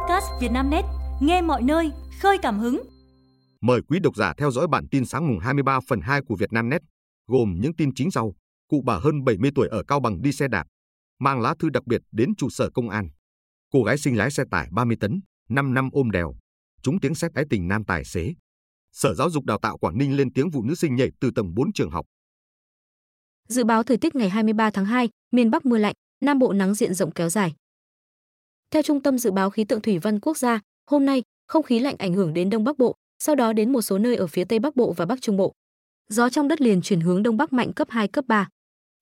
[0.00, 0.84] podcast Vietnamnet,
[1.20, 2.82] nghe mọi nơi, khơi cảm hứng.
[3.60, 6.82] Mời quý độc giả theo dõi bản tin sáng mùng 23 phần 2 của Vietnamnet,
[7.26, 8.32] gồm những tin chính sau.
[8.68, 10.66] Cụ bà hơn 70 tuổi ở Cao Bằng đi xe đạp,
[11.18, 13.08] mang lá thư đặc biệt đến trụ sở công an.
[13.72, 16.34] Cô gái sinh lái xe tải 30 tấn, 5 năm ôm đèo,
[16.82, 18.34] chúng tiếng xét ái tình nam tài xế.
[18.92, 21.54] Sở Giáo dục Đào tạo Quảng Ninh lên tiếng vụ nữ sinh nhảy từ tầng
[21.54, 22.06] 4 trường học.
[23.48, 26.74] Dự báo thời tiết ngày 23 tháng 2, miền Bắc mưa lạnh, Nam Bộ nắng
[26.74, 27.54] diện rộng kéo dài.
[28.70, 30.60] Theo Trung tâm Dự báo Khí tượng Thủy văn Quốc gia,
[30.90, 33.82] hôm nay, không khí lạnh ảnh hưởng đến Đông Bắc Bộ, sau đó đến một
[33.82, 35.52] số nơi ở phía Tây Bắc Bộ và Bắc Trung Bộ.
[36.08, 38.48] Gió trong đất liền chuyển hướng Đông Bắc mạnh cấp 2, cấp 3.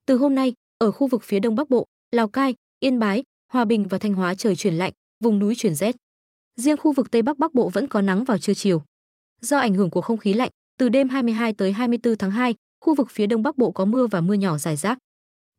[0.06, 3.22] Từ hôm nay, ở khu vực phía Đông Bắc Bộ, Lào Cai, Yên Bái,
[3.52, 4.92] Hòa Bình và Thanh Hóa trời chuyển lạnh,
[5.24, 5.96] vùng núi chuyển rét.
[6.56, 8.82] Riêng khu vực Tây Bắc Bắc Bộ vẫn có nắng vào trưa chiều.
[9.40, 12.94] Do ảnh hưởng của không khí lạnh, từ đêm 22 tới 24 tháng 2, khu
[12.94, 14.98] vực phía Đông Bắc Bộ có mưa và mưa nhỏ rải rác.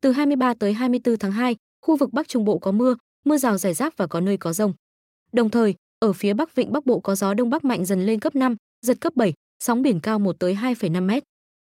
[0.01, 3.57] Từ 23 tới 24 tháng 2, khu vực Bắc Trung Bộ có mưa, mưa rào
[3.57, 4.73] rải rác và có nơi có rông.
[5.31, 8.19] Đồng thời, ở phía Bắc Vịnh Bắc Bộ có gió đông bắc mạnh dần lên
[8.19, 11.23] cấp 5, giật cấp 7, sóng biển cao 1 tới 2,5 mét.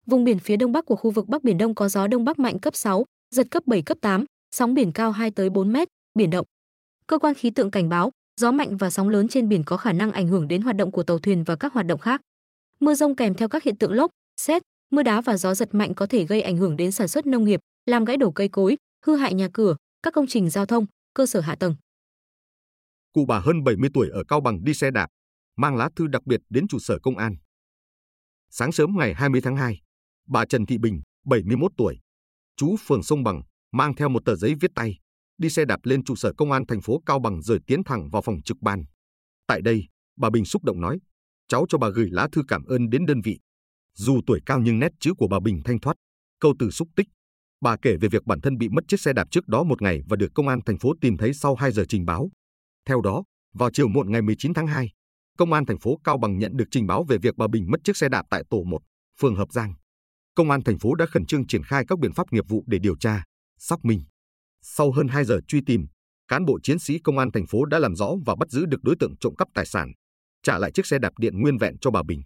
[0.07, 2.39] Vùng biển phía đông bắc của khu vực Bắc Biển Đông có gió đông bắc
[2.39, 4.25] mạnh cấp 6, giật cấp 7 cấp 8,
[4.57, 6.47] sóng biển cao 2 tới 4 mét, biển động.
[7.07, 9.93] Cơ quan khí tượng cảnh báo, gió mạnh và sóng lớn trên biển có khả
[9.93, 12.21] năng ảnh hưởng đến hoạt động của tàu thuyền và các hoạt động khác.
[12.81, 15.95] Mưa rông kèm theo các hiện tượng lốc, xét, mưa đá và gió giật mạnh
[15.95, 18.77] có thể gây ảnh hưởng đến sản xuất nông nghiệp, làm gãy đổ cây cối,
[19.07, 21.77] hư hại nhà cửa, các công trình giao thông, cơ sở hạ tầng.
[23.13, 25.09] Cụ bà hơn 70 tuổi ở Cao Bằng đi xe đạp,
[25.57, 27.37] mang lá thư đặc biệt đến trụ sở công an.
[28.51, 29.81] Sáng sớm ngày 20 tháng 2,
[30.29, 32.01] bà Trần Thị Bình, 71 tuổi,
[32.57, 34.99] chú phường Sông Bằng, mang theo một tờ giấy viết tay,
[35.39, 38.11] đi xe đạp lên trụ sở công an thành phố Cao Bằng rồi tiến thẳng
[38.11, 38.85] vào phòng trực ban.
[39.47, 40.99] Tại đây, bà Bình xúc động nói,
[41.49, 43.39] cháu cho bà gửi lá thư cảm ơn đến đơn vị.
[43.95, 45.95] Dù tuổi cao nhưng nét chữ của bà Bình thanh thoát,
[46.41, 47.09] câu từ xúc tích.
[47.65, 50.03] Bà kể về việc bản thân bị mất chiếc xe đạp trước đó một ngày
[50.09, 52.31] và được công an thành phố tìm thấy sau 2 giờ trình báo.
[52.89, 54.91] Theo đó, vào chiều muộn ngày 19 tháng 2,
[55.39, 57.81] công an thành phố Cao Bằng nhận được trình báo về việc bà Bình mất
[57.85, 58.79] chiếc xe đạp tại tổ 1,
[59.21, 59.75] phường Hợp Giang.
[60.35, 62.79] Công an thành phố đã khẩn trương triển khai các biện pháp nghiệp vụ để
[62.79, 63.23] điều tra,
[63.59, 64.01] xác minh.
[64.63, 65.87] Sau hơn 2 giờ truy tìm,
[66.29, 68.83] cán bộ chiến sĩ công an thành phố đã làm rõ và bắt giữ được
[68.83, 69.93] đối tượng trộm cắp tài sản,
[70.43, 72.23] trả lại chiếc xe đạp điện nguyên vẹn cho bà Bình.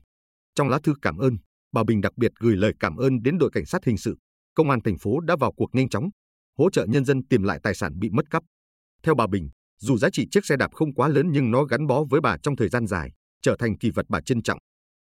[0.55, 1.37] Trong lá thư cảm ơn,
[1.73, 4.17] bà Bình đặc biệt gửi lời cảm ơn đến đội cảnh sát hình sự,
[4.59, 6.09] công an thành phố đã vào cuộc nhanh chóng,
[6.59, 8.43] hỗ trợ nhân dân tìm lại tài sản bị mất cắp.
[9.03, 9.49] Theo bà Bình,
[9.81, 12.37] dù giá trị chiếc xe đạp không quá lớn nhưng nó gắn bó với bà
[12.43, 13.11] trong thời gian dài,
[13.43, 14.59] trở thành kỳ vật bà trân trọng.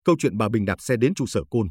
[0.04, 1.68] Câu chuyện bà Bình đạp xe đến trụ sở côn.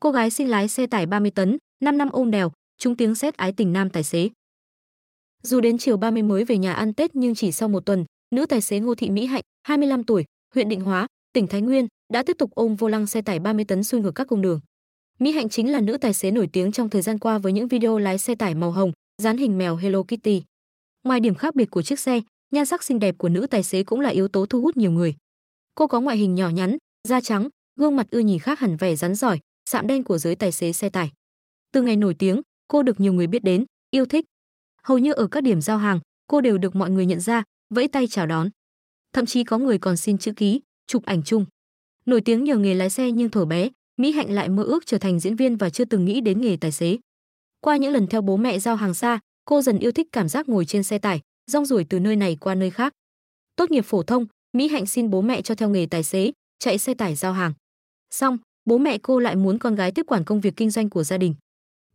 [0.00, 3.34] Cô gái xin lái xe tải 30 tấn, 5 năm ôm đèo, chúng tiếng xét
[3.36, 4.28] ái tình nam tài xế.
[5.42, 8.04] Dù đến chiều 30 mới về nhà ăn Tết nhưng chỉ sau một tuần,
[8.34, 11.86] nữ tài xế Ngô Thị Mỹ Hạnh, 25 tuổi, huyện Định Hóa, tỉnh Thái Nguyên,
[12.12, 14.60] đã tiếp tục ôm vô lăng xe tải 30 tấn xuôi ngược các cung đường.
[15.24, 17.68] Mỹ Hạnh chính là nữ tài xế nổi tiếng trong thời gian qua với những
[17.68, 18.92] video lái xe tải màu hồng,
[19.22, 20.42] dán hình mèo Hello Kitty.
[21.04, 22.20] Ngoài điểm khác biệt của chiếc xe,
[22.50, 24.90] nhan sắc xinh đẹp của nữ tài xế cũng là yếu tố thu hút nhiều
[24.90, 25.14] người.
[25.74, 26.76] Cô có ngoại hình nhỏ nhắn,
[27.08, 29.38] da trắng, gương mặt ưa nhìn khác hẳn vẻ rắn giỏi,
[29.70, 31.12] sạm đen của giới tài xế xe tải.
[31.72, 34.24] Từ ngày nổi tiếng, cô được nhiều người biết đến, yêu thích.
[34.82, 37.42] Hầu như ở các điểm giao hàng, cô đều được mọi người nhận ra,
[37.74, 38.48] vẫy tay chào đón.
[39.12, 41.46] Thậm chí có người còn xin chữ ký, chụp ảnh chung.
[42.06, 44.98] Nổi tiếng nhờ nghề lái xe nhưng thuở bé, Mỹ Hạnh lại mơ ước trở
[44.98, 46.98] thành diễn viên và chưa từng nghĩ đến nghề tài xế.
[47.60, 50.48] Qua những lần theo bố mẹ giao hàng xa, cô dần yêu thích cảm giác
[50.48, 52.92] ngồi trên xe tải, rong ruổi từ nơi này qua nơi khác.
[53.56, 56.78] Tốt nghiệp phổ thông, Mỹ Hạnh xin bố mẹ cho theo nghề tài xế, chạy
[56.78, 57.52] xe tải giao hàng.
[58.10, 61.04] Xong, bố mẹ cô lại muốn con gái tiếp quản công việc kinh doanh của
[61.04, 61.34] gia đình.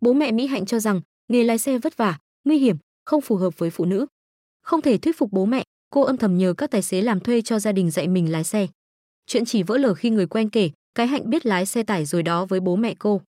[0.02, 3.36] Bố mẹ Mỹ Hạnh cho rằng nghề lái xe vất vả, nguy hiểm, không phù
[3.36, 4.06] hợp với phụ nữ.
[4.62, 7.42] Không thể thuyết phục bố mẹ, cô âm thầm nhờ các tài xế làm thuê
[7.42, 8.68] cho gia đình dạy mình lái xe.
[9.26, 12.24] Chuyện chỉ vỡ lở khi người quen kể, cái Hạnh biết lái xe tải rồi
[12.24, 13.22] đó với bố mẹ cô.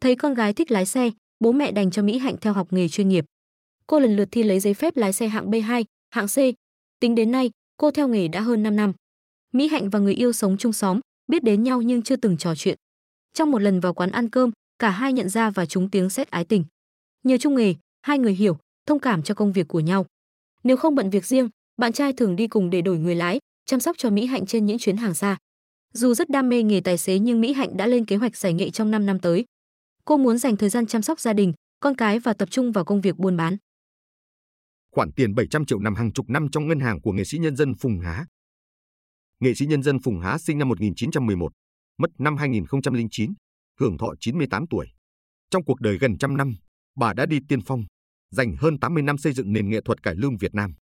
[0.00, 2.88] Thấy con gái thích lái xe, bố mẹ đành cho Mỹ Hạnh theo học nghề
[2.88, 3.24] chuyên nghiệp.
[3.86, 6.36] Cô lần lượt thi lấy giấy phép lái xe hạng B2, hạng C.
[7.00, 8.92] Tính đến nay, cô theo nghề đã hơn 5 năm.
[9.52, 12.54] Mỹ Hạnh và người yêu sống chung xóm, biết đến nhau nhưng chưa từng trò
[12.54, 12.78] chuyện.
[13.34, 16.30] Trong một lần vào quán ăn cơm, cả hai nhận ra và chúng tiếng xét
[16.30, 16.64] ái tình.
[17.24, 20.06] Nhờ chung nghề, hai người hiểu, thông cảm cho công việc của nhau.
[20.64, 23.80] Nếu không bận việc riêng, bạn trai thường đi cùng để đổi người lái, chăm
[23.80, 25.36] sóc cho Mỹ Hạnh trên những chuyến hàng xa.
[25.92, 28.52] Dù rất đam mê nghề tài xế nhưng Mỹ Hạnh đã lên kế hoạch giải
[28.52, 29.44] nghệ trong 5 năm tới.
[30.04, 32.84] Cô muốn dành thời gian chăm sóc gia đình, con cái và tập trung vào
[32.84, 33.56] công việc buôn bán.
[34.92, 37.56] Khoản tiền 700 triệu nằm hàng chục năm trong ngân hàng của nghệ sĩ nhân
[37.56, 38.26] dân Phùng Há.
[39.40, 41.52] Nghệ sĩ nhân dân Phùng Há sinh năm 1911,
[41.98, 43.32] mất năm 2009,
[43.80, 44.86] hưởng thọ 98 tuổi.
[45.50, 46.54] Trong cuộc đời gần trăm năm,
[46.96, 47.84] bà đã đi tiên phong,
[48.30, 50.74] dành hơn 80 năm xây dựng nền nghệ thuật cải lương Việt Nam.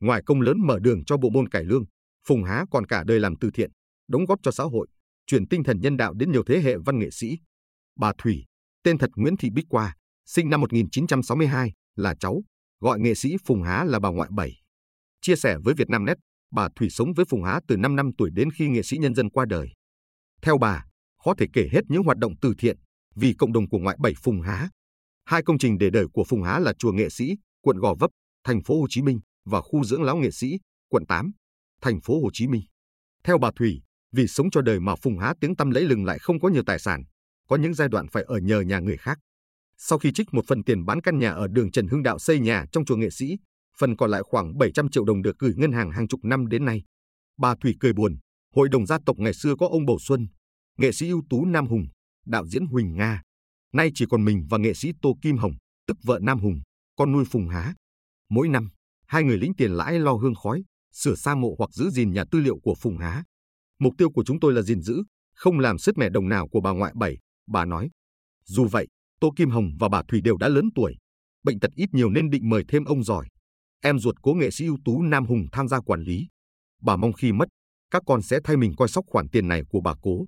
[0.00, 1.84] Ngoài công lớn mở đường cho bộ môn cải lương,
[2.28, 3.70] Phùng Há còn cả đời làm từ thiện,
[4.08, 4.86] đóng góp cho xã hội,
[5.26, 7.38] truyền tinh thần nhân đạo đến nhiều thế hệ văn nghệ sĩ.
[7.96, 8.44] Bà Thủy,
[8.82, 9.94] tên thật Nguyễn Thị Bích Qua,
[10.26, 12.42] sinh năm 1962, là cháu,
[12.80, 14.52] gọi nghệ sĩ Phùng Há là bà ngoại bảy.
[15.20, 16.16] Chia sẻ với Vietnamnet,
[16.52, 19.14] bà Thủy sống với Phùng Há từ 5 năm tuổi đến khi nghệ sĩ nhân
[19.14, 19.68] dân qua đời.
[20.42, 20.84] Theo bà,
[21.24, 22.76] khó thể kể hết những hoạt động từ thiện
[23.14, 24.68] vì cộng đồng của ngoại bảy Phùng Há.
[25.24, 28.10] Hai công trình để đời của Phùng Há là chùa Nghệ Sĩ, quận Gò Vấp,
[28.44, 30.58] thành phố Hồ Chí Minh và khu dưỡng lão nghệ sĩ,
[30.88, 31.32] quận 8,
[31.82, 32.62] thành phố Hồ Chí Minh.
[33.24, 33.82] Theo bà Thủy,
[34.14, 36.62] vì sống cho đời mà Phùng Há tiếng tăm lẫy lừng lại không có nhiều
[36.66, 37.02] tài sản,
[37.48, 39.18] có những giai đoạn phải ở nhờ nhà người khác.
[39.78, 42.38] Sau khi trích một phần tiền bán căn nhà ở đường Trần Hưng Đạo xây
[42.38, 43.36] nhà trong chùa Nghệ Sĩ,
[43.78, 46.64] phần còn lại khoảng 700 triệu đồng được gửi ngân hàng hàng chục năm đến
[46.64, 46.82] nay.
[47.38, 48.16] Bà Thủy cười buồn,
[48.54, 50.26] hội đồng gia tộc ngày xưa có ông Bầu Xuân,
[50.78, 51.86] nghệ sĩ ưu tú Nam Hùng,
[52.26, 53.22] đạo diễn Huỳnh Nga.
[53.72, 55.52] Nay chỉ còn mình và nghệ sĩ Tô Kim Hồng,
[55.86, 56.60] tức vợ Nam Hùng,
[56.96, 57.74] con nuôi Phùng Há.
[58.30, 58.70] Mỗi năm,
[59.06, 62.24] hai người lĩnh tiền lãi lo hương khói, sửa sang mộ hoặc giữ gìn nhà
[62.30, 63.24] tư liệu của Phùng Há.
[63.78, 65.02] Mục tiêu của chúng tôi là gìn giữ,
[65.34, 67.90] không làm sứt mẻ đồng nào của bà ngoại bảy, bà nói.
[68.44, 68.86] Dù vậy,
[69.20, 70.96] Tô Kim Hồng và bà Thủy đều đã lớn tuổi,
[71.42, 73.28] bệnh tật ít nhiều nên định mời thêm ông giỏi.
[73.82, 76.28] Em ruột cố nghệ sĩ ưu tú Nam Hùng tham gia quản lý.
[76.82, 77.48] Bà mong khi mất,
[77.90, 80.26] các con sẽ thay mình coi sóc khoản tiền này của bà cố.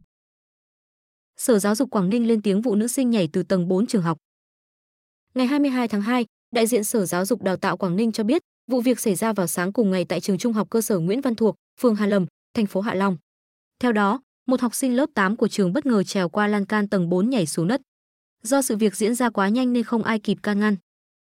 [1.36, 4.02] Sở Giáo dục Quảng Ninh lên tiếng vụ nữ sinh nhảy từ tầng 4 trường
[4.02, 4.18] học.
[5.34, 8.42] Ngày 22 tháng 2, đại diện Sở Giáo dục Đào tạo Quảng Ninh cho biết,
[8.70, 11.20] vụ việc xảy ra vào sáng cùng ngày tại trường Trung học cơ sở Nguyễn
[11.20, 13.16] Văn Thuộc, phường Hà Lâm, thành phố Hạ Long.
[13.78, 16.88] Theo đó, một học sinh lớp 8 của trường bất ngờ trèo qua lan can
[16.88, 17.80] tầng 4 nhảy xuống đất.
[18.42, 20.76] Do sự việc diễn ra quá nhanh nên không ai kịp can ngăn.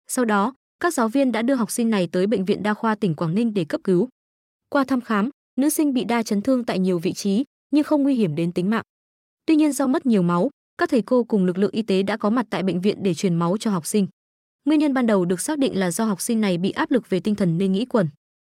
[0.07, 2.95] Sau đó, các giáo viên đã đưa học sinh này tới bệnh viện đa khoa
[2.95, 4.07] tỉnh Quảng Ninh để cấp cứu.
[4.69, 8.03] Qua thăm khám, nữ sinh bị đa chấn thương tại nhiều vị trí nhưng không
[8.03, 8.83] nguy hiểm đến tính mạng.
[9.45, 12.17] Tuy nhiên do mất nhiều máu, các thầy cô cùng lực lượng y tế đã
[12.17, 14.07] có mặt tại bệnh viện để truyền máu cho học sinh.
[14.65, 17.09] Nguyên nhân ban đầu được xác định là do học sinh này bị áp lực
[17.09, 18.07] về tinh thần nên nghĩ quẩn.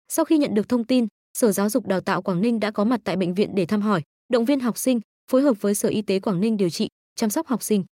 [0.09, 2.85] Sau khi nhận được thông tin, Sở Giáo dục Đào tạo Quảng Ninh đã có
[2.85, 5.01] mặt tại bệnh viện để thăm hỏi, động viên học sinh,
[5.31, 7.85] phối hợp với Sở Y tế Quảng Ninh điều trị, chăm sóc học sinh.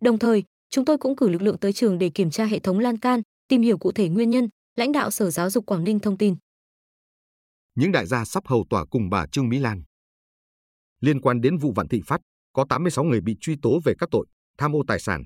[0.00, 2.78] Đồng thời, chúng tôi cũng cử lực lượng tới trường để kiểm tra hệ thống
[2.78, 5.98] lan can, tìm hiểu cụ thể nguyên nhân, lãnh đạo Sở Giáo dục Quảng Ninh
[5.98, 6.36] thông tin.
[7.74, 9.82] Những đại gia sắp hầu tòa cùng bà Trương Mỹ Lan.
[11.00, 12.20] Liên quan đến vụ Vạn Thịnh Phát,
[12.52, 14.26] có 86 người bị truy tố về các tội
[14.58, 15.22] tham ô tài sản,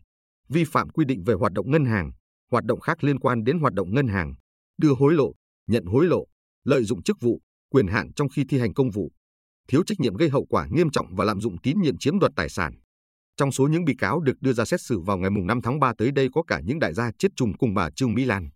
[0.49, 2.11] vi phạm quy định về hoạt động ngân hàng,
[2.51, 4.35] hoạt động khác liên quan đến hoạt động ngân hàng,
[4.79, 5.33] đưa hối lộ,
[5.67, 6.25] nhận hối lộ,
[6.65, 7.41] lợi dụng chức vụ,
[7.73, 9.13] quyền hạn trong khi thi hành công vụ,
[9.69, 12.33] thiếu trách nhiệm gây hậu quả nghiêm trọng và lạm dụng tín nhiệm chiếm đoạt
[12.37, 12.75] tài sản.
[13.37, 15.93] Trong số những bị cáo được đưa ra xét xử vào ngày 5 tháng 3
[15.99, 18.49] tới đây có cả những đại gia chết chung cùng bà Trương Mỹ Lan.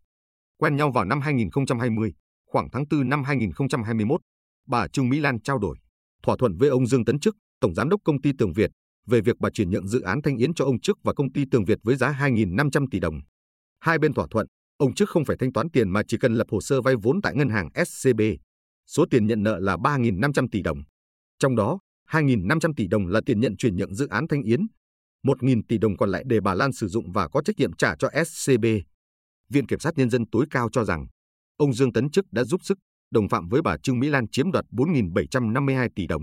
[0.56, 2.12] Quen nhau vào năm 2020,
[2.46, 4.20] khoảng tháng 4 năm 2021,
[4.66, 5.76] bà Trương Mỹ Lan trao đổi,
[6.22, 8.70] thỏa thuận với ông Dương Tấn Chức, Tổng Giám đốc Công ty Tường Việt,
[9.06, 11.44] về việc bà chuyển nhượng dự án Thanh Yến cho ông Chức và Công ty
[11.50, 13.20] Tường Việt với giá 2.500 tỷ đồng.
[13.80, 14.46] Hai bên thỏa thuận,
[14.76, 17.22] ông Chức không phải thanh toán tiền mà chỉ cần lập hồ sơ vay vốn
[17.22, 18.20] tại ngân hàng SCB.
[18.86, 20.78] Số tiền nhận nợ là 3.500 tỷ đồng.
[21.38, 21.78] Trong đó,
[22.10, 24.60] 2.500 tỷ đồng là tiền nhận chuyển nhượng dự án Thanh Yến,
[25.26, 27.94] 1.000 tỷ đồng còn lại để bà Lan sử dụng và có trách nhiệm trả
[27.98, 28.64] cho SCB.
[29.48, 31.06] Viện Kiểm sát Nhân dân tối cao cho rằng,
[31.56, 32.78] ông Dương Tấn Chức đã giúp sức,
[33.10, 36.22] đồng phạm với bà Trương Mỹ Lan chiếm đoạt 4.752 tỷ đồng.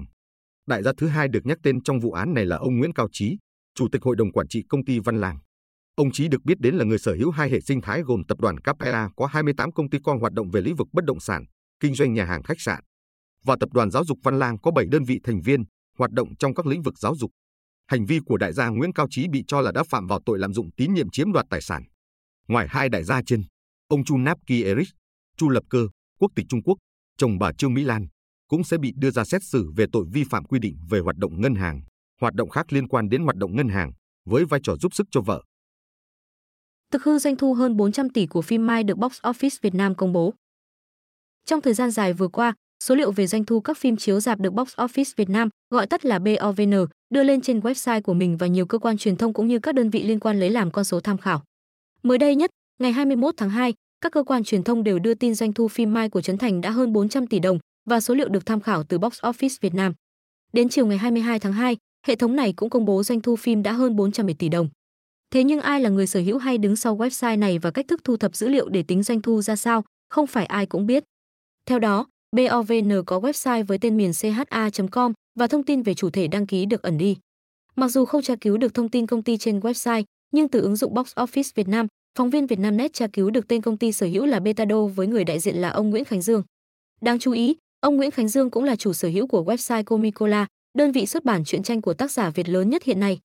[0.68, 3.08] Đại gia thứ hai được nhắc tên trong vụ án này là ông Nguyễn Cao
[3.12, 3.38] Trí,
[3.76, 5.40] Chủ tịch Hội đồng Quản trị Công ty Văn Lang.
[5.96, 8.40] Ông Trí được biết đến là người sở hữu hai hệ sinh thái gồm tập
[8.40, 11.46] đoàn Capella có 28 công ty con hoạt động về lĩnh vực bất động sản,
[11.84, 12.84] kinh doanh nhà hàng khách sạn,
[13.44, 15.64] và tập đoàn giáo dục Văn Lang có 7 đơn vị thành viên
[15.98, 17.32] hoạt động trong các lĩnh vực giáo dục.
[17.88, 20.40] Hành vi của đại gia Nguyễn Cao Trí bị cho là đã phạm vào tội
[20.40, 21.84] lạm dụng tín nhiệm chiếm đoạt tài sản.
[22.48, 23.44] Ngoài hai đại gia trên,
[23.88, 24.88] ông Chu Nap Ki Eric,
[25.38, 25.88] Chu Lập Cơ,
[26.20, 26.78] quốc tịch Trung Quốc,
[27.18, 28.08] chồng bà Trương Mỹ Lan,
[28.48, 31.18] cũng sẽ bị đưa ra xét xử về tội vi phạm quy định về hoạt
[31.18, 31.82] động ngân hàng,
[32.22, 33.92] hoạt động khác liên quan đến hoạt động ngân hàng,
[34.26, 35.44] với vai trò giúp sức cho vợ.
[36.92, 39.96] Thực hư doanh thu hơn 400 tỷ của phim Mai được Box Office Việt Nam
[39.96, 40.34] công bố.
[41.46, 44.40] Trong thời gian dài vừa qua, số liệu về doanh thu các phim chiếu rạp
[44.40, 48.38] được Box Office Việt Nam, gọi tắt là BOVN, đưa lên trên website của mình
[48.38, 50.72] và nhiều cơ quan truyền thông cũng như các đơn vị liên quan lấy làm
[50.72, 51.44] con số tham khảo.
[52.04, 55.36] Mới đây nhất, ngày 21 tháng 2, các cơ quan truyền thông đều đưa tin
[55.36, 57.60] doanh thu phim Mai của Trấn Thành đã hơn 400 tỷ đồng
[57.90, 59.94] và số liệu được tham khảo từ Box Office Việt Nam.
[60.54, 63.64] Đến chiều ngày 22 tháng 2, hệ thống này cũng công bố doanh thu phim
[63.64, 64.70] đã hơn 410 tỷ đồng.
[65.32, 68.04] Thế nhưng ai là người sở hữu hay đứng sau website này và cách thức
[68.04, 71.04] thu thập dữ liệu để tính doanh thu ra sao, không phải ai cũng biết.
[71.66, 76.28] Theo đó, BOVN có website với tên miền cha.com và thông tin về chủ thể
[76.28, 77.18] đăng ký được ẩn đi.
[77.76, 80.76] Mặc dù không tra cứu được thông tin công ty trên website, nhưng từ ứng
[80.76, 84.06] dụng Box Office Việt Nam, phóng viên Vietnamnet tra cứu được tên công ty sở
[84.06, 86.44] hữu là Betado với người đại diện là ông Nguyễn Khánh Dương.
[87.02, 90.48] Đáng chú ý, ông Nguyễn Khánh Dương cũng là chủ sở hữu của website Comicola,
[90.78, 93.20] đơn vị xuất bản truyện tranh của tác giả Việt lớn nhất hiện nay.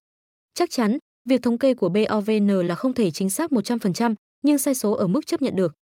[0.55, 4.75] Chắc chắn, việc thống kê của BOVN là không thể chính xác 100%, nhưng sai
[4.75, 5.75] số ở mức chấp nhận được.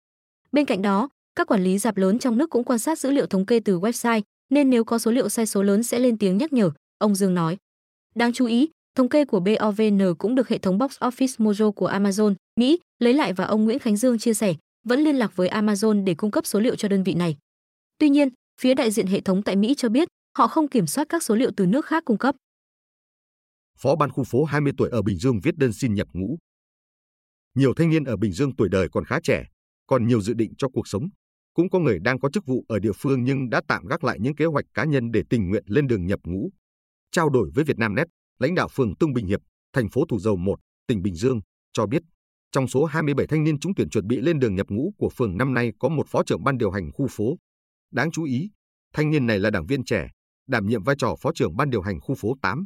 [0.51, 3.25] Bên cạnh đó, các quản lý dạp lớn trong nước cũng quan sát dữ liệu
[3.25, 6.37] thống kê từ website, nên nếu có số liệu sai số lớn sẽ lên tiếng
[6.37, 7.57] nhắc nhở, ông Dương nói.
[8.15, 11.89] Đáng chú ý, thống kê của BOVN cũng được hệ thống Box Office Mojo của
[11.89, 15.49] Amazon, Mỹ lấy lại và ông Nguyễn Khánh Dương chia sẻ, vẫn liên lạc với
[15.49, 17.37] Amazon để cung cấp số liệu cho đơn vị này.
[17.97, 18.29] Tuy nhiên,
[18.61, 21.35] phía đại diện hệ thống tại Mỹ cho biết họ không kiểm soát các số
[21.35, 22.35] liệu từ nước khác cung cấp.
[23.77, 26.37] Phó ban khu phố 20 tuổi ở Bình Dương viết đơn xin nhập ngũ.
[27.55, 29.43] Nhiều thanh niên ở Bình Dương tuổi đời còn khá trẻ,
[29.87, 31.09] còn nhiều dự định cho cuộc sống.
[31.55, 34.17] Cũng có người đang có chức vụ ở địa phương nhưng đã tạm gác lại
[34.21, 36.49] những kế hoạch cá nhân để tình nguyện lên đường nhập ngũ.
[37.11, 38.07] Trao đổi với Vietnamnet,
[38.39, 39.39] lãnh đạo phường Tung Bình Hiệp,
[39.73, 41.39] thành phố Thủ Dầu Một, tỉnh Bình Dương
[41.73, 42.01] cho biết,
[42.51, 45.37] trong số 27 thanh niên trúng tuyển chuẩn bị lên đường nhập ngũ của phường
[45.37, 47.37] năm nay có một phó trưởng ban điều hành khu phố.
[47.91, 48.49] Đáng chú ý,
[48.93, 50.09] thanh niên này là đảng viên trẻ,
[50.47, 52.65] đảm nhiệm vai trò phó trưởng ban điều hành khu phố 8.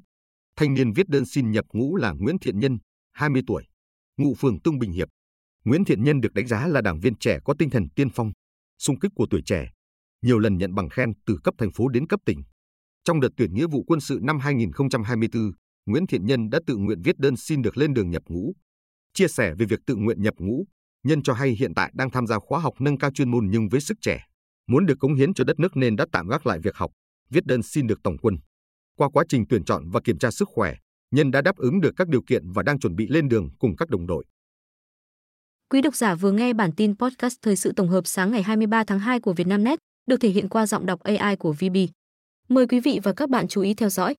[0.56, 2.78] Thanh niên viết đơn xin nhập ngũ là Nguyễn Thiện Nhân,
[3.12, 3.64] 20 tuổi,
[4.18, 5.08] ngụ phường Tung Bình Hiệp.
[5.66, 8.32] Nguyễn Thiện Nhân được đánh giá là đảng viên trẻ có tinh thần tiên phong,
[8.80, 9.72] sung kích của tuổi trẻ,
[10.22, 12.44] nhiều lần nhận bằng khen từ cấp thành phố đến cấp tỉnh.
[13.04, 15.52] Trong đợt tuyển nghĩa vụ quân sự năm 2024,
[15.86, 18.54] Nguyễn Thiện Nhân đã tự nguyện viết đơn xin được lên đường nhập ngũ.
[19.14, 20.66] Chia sẻ về việc tự nguyện nhập ngũ,
[21.04, 23.70] Nhân cho hay hiện tại đang tham gia khóa học nâng cao chuyên môn nhưng
[23.70, 24.26] với sức trẻ,
[24.68, 26.92] muốn được cống hiến cho đất nước nên đã tạm gác lại việc học,
[27.30, 28.36] viết đơn xin được tổng quân.
[28.96, 30.76] Qua quá trình tuyển chọn và kiểm tra sức khỏe,
[31.12, 33.76] Nhân đã đáp ứng được các điều kiện và đang chuẩn bị lên đường cùng
[33.76, 34.26] các đồng đội.
[35.74, 38.84] Quý độc giả vừa nghe bản tin podcast thời sự tổng hợp sáng ngày 23
[38.84, 41.78] tháng 2 của Vietnamnet, được thể hiện qua giọng đọc AI của VB.
[42.48, 44.16] Mời quý vị và các bạn chú ý theo dõi.